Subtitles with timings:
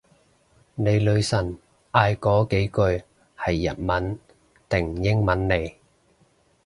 [0.73, 1.59] 你女神
[1.91, 3.03] 嗌嗰幾句
[3.37, 4.17] 係日文
[4.67, 5.75] 定英文嚟？